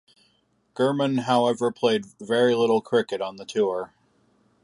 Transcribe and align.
Germon 0.75 1.19
however 1.25 1.71
played 1.71 2.07
very 2.19 2.55
little 2.55 2.81
cricket 2.81 3.21
on 3.21 3.35
the 3.35 3.45
tour. 3.45 3.93